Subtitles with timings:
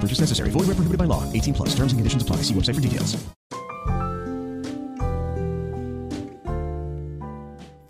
[0.00, 0.50] No purchase necessary.
[0.50, 1.30] Void where prohibited by law.
[1.32, 1.74] 18 plus.
[1.74, 2.36] Terms and conditions apply.
[2.36, 3.18] See website for details.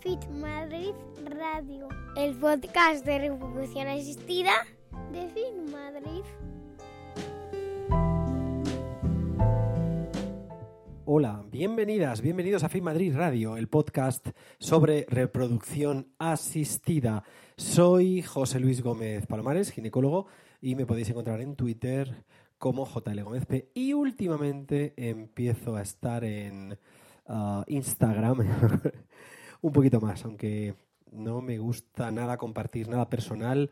[0.01, 0.93] Fit Madrid
[1.39, 1.87] Radio,
[2.17, 4.51] el podcast de reproducción asistida
[5.13, 6.23] de Fit Madrid.
[11.05, 17.23] Hola, bienvenidas, bienvenidos a Fin Madrid Radio, el podcast sobre reproducción asistida.
[17.57, 20.27] Soy José Luis Gómez Palomares, ginecólogo,
[20.61, 22.23] y me podéis encontrar en Twitter
[22.57, 23.69] como JL Gómez P.
[23.73, 26.77] Y últimamente empiezo a estar en
[27.27, 28.37] ah, Instagram
[29.61, 30.75] un poquito más, aunque
[31.11, 33.71] no me gusta nada compartir nada personal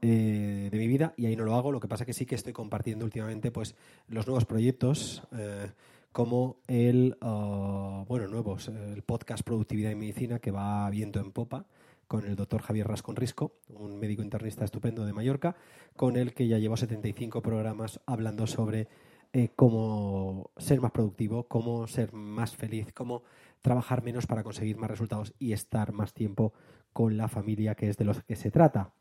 [0.00, 1.72] eh, de mi vida y ahí no lo hago.
[1.72, 3.74] Lo que pasa que sí que estoy compartiendo últimamente pues
[4.06, 5.22] los nuevos proyectos.
[5.32, 5.70] eh,
[6.12, 11.66] como el, ah, bueno, nuevos, el podcast Productividad y Medicina que va viento en popa
[12.08, 15.54] con el doctor Javier Rascon Risco, un médico internista estupendo de Mallorca,
[15.94, 18.88] con el que ya llevo 75 programas hablando sobre
[19.32, 23.22] eh, cómo ser más productivo, cómo ser más feliz, cómo
[23.60, 26.54] trabajar menos para conseguir más resultados y estar más tiempo
[26.94, 28.94] con la familia que es de los que se trata.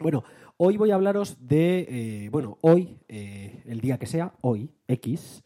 [0.00, 0.22] Bueno,
[0.58, 5.42] hoy voy a hablaros de, eh, bueno, hoy, eh, el día que sea, hoy, X,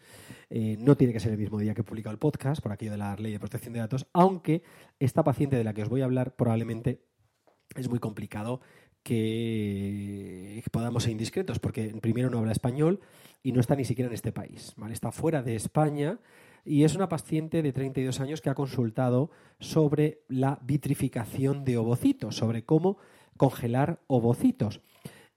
[0.51, 2.93] eh, no tiene que ser el mismo día que he publicado el podcast, por aquello
[2.93, 4.63] de la ley de protección de datos, aunque
[5.01, 7.01] esta paciente de la que os voy a hablar probablemente
[7.77, 8.61] es muy complicado
[9.03, 13.01] que, podamos ser indiscretos, porque primero no habla español
[13.43, 14.93] y no está ni siquiera en este país, ¿vale?
[14.93, 16.19] Está fuera de España
[16.65, 22.37] y es una paciente de 32 años que ha consultado sobre la vitrificación de ovocitos,
[22.37, 22.99] sobre cómo
[23.37, 24.81] congelar ovocitos.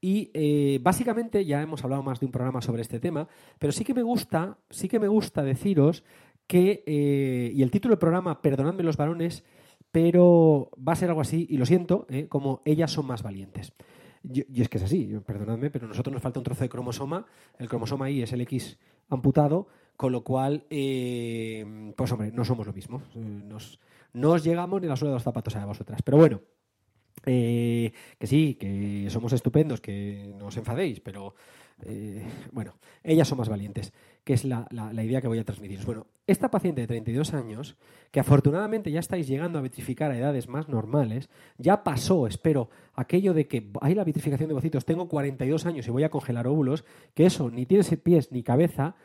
[0.01, 3.83] Y eh, básicamente ya hemos hablado más de un programa sobre este tema, pero sí
[3.83, 6.03] que me gusta, sí que me gusta deciros
[6.45, 9.43] que, eh, y el título del programa, perdonadme los varones,
[9.91, 13.73] pero va a ser algo así, y lo siento, eh, como ellas son más valientes.
[14.21, 17.25] Y es que es así, perdonadme, pero a nosotros nos falta un trozo de cromosoma,
[17.57, 18.77] el cromosoma I es el X
[19.09, 19.67] amputado,
[19.97, 23.01] con lo cual, pues hombre, no somos lo mismo.
[23.15, 23.79] Nos,
[24.13, 26.01] no os llegamos ni la suela de los zapatos a vosotras.
[26.03, 26.41] Pero bueno,
[27.25, 31.35] eh, que sí, que somos estupendos, que no os enfadéis, pero
[31.85, 33.91] eh, bueno, ellas son más valientes,
[34.23, 35.85] que es la, la- idea que voy a transmitiros.
[35.85, 37.75] Bueno, esta paciente de 32 años,
[38.11, 43.33] que afortunadamente ya estáis llegando a vitrificar a edades más normales, ya pasó, espero, aquello
[43.33, 46.85] de que hay la vitrificación de bocitos, tengo 42 años y voy a congelar óvulos,
[47.13, 48.95] que eso ni tiene pies ni cabeza,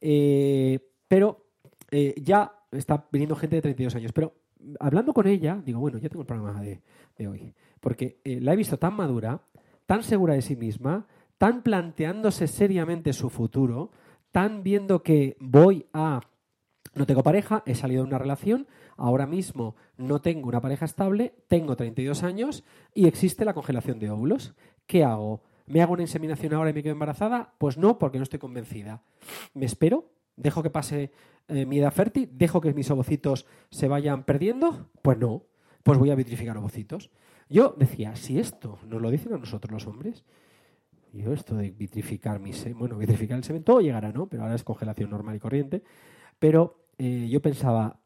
[0.00, 1.46] eh, pero
[2.16, 4.12] ya está viniendo gente de 32 años.
[4.12, 4.34] Pero
[4.80, 6.80] hablando con ella, digo, bueno, ya tengo el programa de,
[7.16, 7.54] de hoy.
[7.80, 9.40] Porque eh, la he visto tan madura,
[9.86, 11.06] tan segura de sí misma,
[11.38, 13.90] tan planteándose seriamente su futuro,
[14.32, 16.20] tan viendo que voy a...
[16.94, 18.66] No tengo pareja, he salido de una relación,
[18.96, 22.64] ahora mismo no tengo una pareja estable, tengo 32 años
[22.94, 24.54] y existe la congelación de óvulos.
[24.86, 25.42] ¿Qué hago?
[25.66, 27.52] ¿Me hago una inseminación ahora y me quedo embarazada?
[27.58, 29.02] Pues no, porque no estoy convencida.
[29.52, 30.08] ¿Me espero?
[30.36, 31.10] ¿Dejo que pase
[31.48, 32.30] eh, mi edad fértil?
[32.32, 34.90] ¿Dejo que mis ovocitos se vayan perdiendo?
[35.02, 35.44] Pues no,
[35.82, 37.10] pues voy a vitrificar ovocitos.
[37.48, 40.24] Yo decía, si esto nos lo dicen a nosotros los hombres,
[41.12, 44.26] yo esto de vitrificar mi semen, bueno, vitrificar el semen, todo llegará, ¿no?
[44.26, 45.82] Pero ahora es congelación normal y corriente.
[46.38, 48.00] Pero eh, yo pensaba,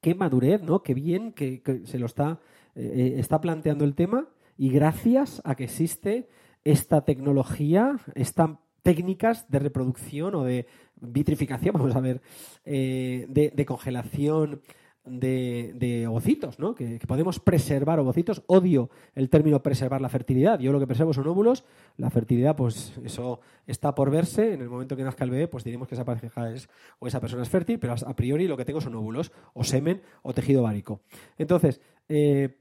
[0.00, 0.82] qué madurez, ¿no?
[0.82, 2.40] Qué bien que, se lo está,
[2.74, 4.28] eh, está planteando el tema
[4.58, 6.28] y gracias a que existe
[6.64, 8.50] esta tecnología, estas
[8.82, 10.66] técnicas de reproducción o de
[11.00, 12.20] vitrificación, vamos a ver,
[12.64, 14.60] eh, de, congelación
[15.04, 16.74] de, ovocitos, ¿no?
[16.74, 18.42] Que, que podemos preservar ovocitos.
[18.46, 20.60] Odio el término preservar la fertilidad.
[20.60, 21.64] Yo lo que preservo son óvulos.
[21.96, 24.54] La fertilidad, pues eso está por verse.
[24.54, 26.68] En el momento que nazca el bebé, pues diremos que esa pareja es
[26.98, 30.02] o esa persona es fértil, pero a priori lo que tengo son óvulos, o semen,
[30.22, 31.00] o tejido ovárico.
[31.36, 32.58] Entonces, eh,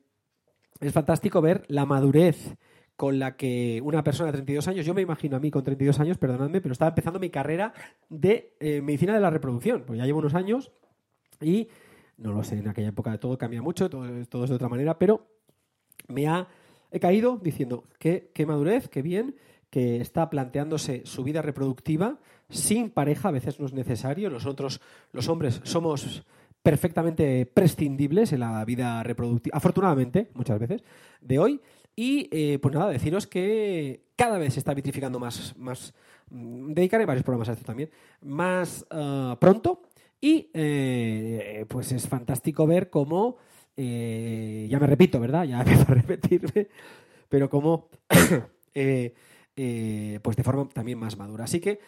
[0.79, 2.57] es fantástico ver la madurez
[2.95, 5.99] con la que una persona de 32 años, yo me imagino a mí con 32
[5.99, 7.73] años, perdonadme, pero estaba empezando mi carrera
[8.09, 10.71] de eh, medicina de la reproducción, pues ya llevo unos años
[11.41, 11.67] y
[12.17, 14.99] no lo sé, en aquella época todo cambia mucho, todo, todo es de otra manera,
[14.99, 15.27] pero
[16.07, 16.47] me ha
[16.91, 19.35] he caído diciendo que qué madurez, qué bien,
[19.69, 24.29] que está planteándose su vida reproductiva sin pareja, a veces no es necesario.
[24.29, 24.81] Nosotros,
[25.13, 26.23] los hombres, somos
[26.61, 30.83] perfectamente prescindibles en la vida reproductiva, afortunadamente, muchas veces,
[31.21, 31.61] de hoy.
[31.95, 35.93] Y eh, pues nada, deciros que cada vez se está vitrificando más, más
[36.29, 37.89] mm, dedicaré varios programas a esto también,
[38.21, 39.83] más uh, pronto.
[40.19, 43.37] Y eh, pues es fantástico ver cómo,
[43.75, 45.45] eh, ya me repito, ¿verdad?
[45.45, 46.67] Ya empiezo a repetirme,
[47.27, 47.89] pero cómo
[48.73, 51.45] pues de forma también más madura.
[51.45, 51.79] Así que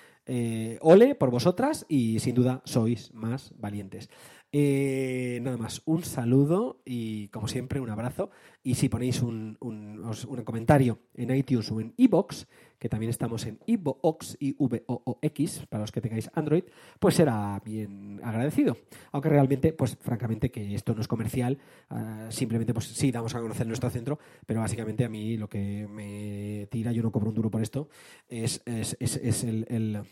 [0.81, 4.09] ole por vosotras y sin duda sois más valientes.
[4.55, 8.29] Eh, nada más, un saludo y como siempre un abrazo.
[8.61, 12.45] Y si ponéis un, un- un comentario en iTunes o en iBox,
[12.77, 16.63] que también estamos en iVoox y V-O-O-X, para los que tengáis Android,
[16.99, 18.77] pues será bien agradecido.
[19.11, 21.57] Aunque realmente, pues francamente que esto no es comercial,
[21.89, 25.87] ah, simplemente pues sí, damos a conocer nuestro centro, pero básicamente a mí lo que
[25.89, 27.89] me tira, yo no cobro un duro por esto,
[28.29, 30.03] es, es, es- es el, el,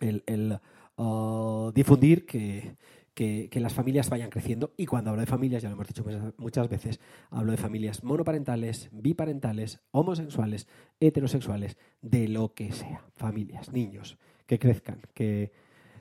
[0.00, 0.58] el- el,
[0.98, 2.74] ah, difundir que,
[3.20, 4.72] que, las familias vayan creciendo.
[4.78, 7.00] Y cuando hablo de familias, ya lo hemos dicho muchas, muchas veces,
[7.30, 10.66] hablo de familias monoparentales, biparentales, homosexuales,
[11.00, 13.04] heterosexuales, de lo que sea.
[13.16, 15.52] Familias, niños, que crezcan, que,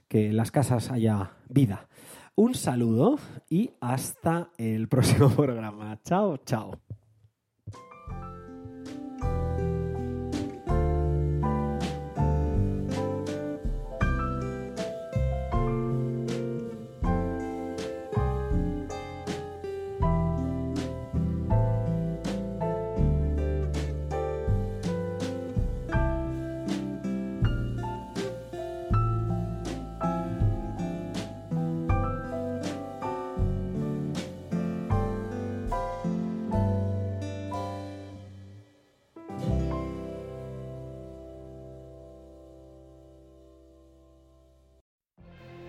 [0.08, 1.90] que en las casas haya vida.
[2.36, 3.20] Un saludo
[3.50, 6.00] y hasta el próximo programa.
[6.04, 6.80] Chao, chao.